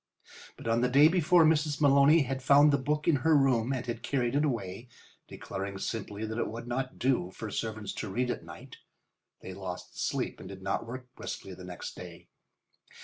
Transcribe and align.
But 0.57 0.67
on 0.67 0.81
the 0.81 0.89
day 0.89 1.07
before 1.07 1.45
Mrs. 1.45 1.79
Maloney 1.79 2.23
had 2.23 2.41
found 2.41 2.73
the 2.73 2.79
book 2.79 3.07
in 3.07 3.17
her 3.17 3.37
room 3.37 3.71
and 3.71 3.85
had 3.85 4.01
carried 4.01 4.33
it 4.33 4.43
away, 4.43 4.89
declaring 5.27 5.77
sharply 5.77 6.25
that 6.25 6.39
it 6.39 6.47
would 6.49 6.65
not 6.65 6.97
do 6.97 7.29
for 7.29 7.51
servants 7.51 7.93
to 8.01 8.09
read 8.09 8.31
at 8.31 8.43
night; 8.43 8.77
they 9.41 9.53
lost 9.53 10.03
sleep 10.03 10.39
and 10.39 10.49
did 10.49 10.63
not 10.63 10.87
work 10.87 11.13
briskly 11.13 11.53
the 11.53 11.63
next 11.65 11.95
day. 11.95 12.29